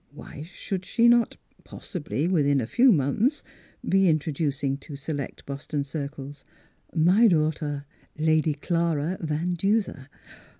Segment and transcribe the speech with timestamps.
[0.15, 3.43] Why should she not— possibly within a few months—
[3.87, 6.43] be introducing to select Boston circles,"
[7.11, 7.85] my daughter,
[8.17, 10.09] Lady Clara Van Duser."